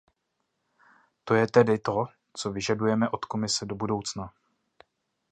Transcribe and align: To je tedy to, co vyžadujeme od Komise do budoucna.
To 1.23 1.35
je 1.35 1.47
tedy 1.47 1.79
to, 1.79 2.05
co 2.33 2.51
vyžadujeme 2.51 3.09
od 3.09 3.25
Komise 3.25 3.65
do 3.65 3.75
budoucna. 3.75 4.33